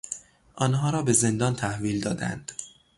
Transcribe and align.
آنها 0.55 0.89
را 0.89 1.01
به 1.01 1.13
زندان 1.13 1.55
تحویل 1.55 2.01
دادند. 2.01 2.51